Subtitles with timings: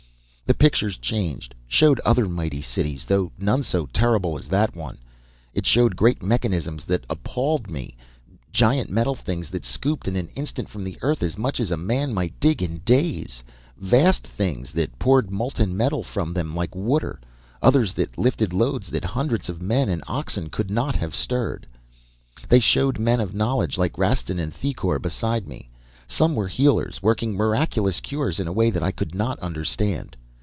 [0.47, 4.97] "The pictures changed, showed other mighty cities, though none so terrible as that one.
[5.53, 7.95] It showed great mechanisms that appalled me.
[8.51, 11.77] Giant metal things that scooped in an instant from the earth as much as a
[11.77, 13.41] man might dig in days.
[13.77, 17.21] Vast things that poured molten metal from them like water.
[17.61, 21.65] Others that lifted loads that hundreds of men and oxen could not have stirred.
[22.49, 25.69] "They showed men of knowledge like Rastin and Thicourt beside me.
[26.07, 30.17] Some were healers, working miraculous cures in a way that I could not understand.